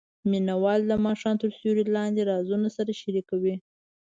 مینه 0.29 0.55
وال 0.63 0.81
د 0.87 0.93
ماښام 1.05 1.35
تر 1.43 1.49
سیوري 1.57 1.83
لاندې 1.95 2.21
رازونه 2.31 2.67
سره 2.77 2.91
شریکوي. 3.01 3.55